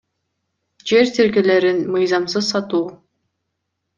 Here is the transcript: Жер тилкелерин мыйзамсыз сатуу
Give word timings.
Жер 0.91 1.09
тилкелерин 1.17 1.83
мыйзамсыз 1.95 2.49
сатуу 2.53 2.83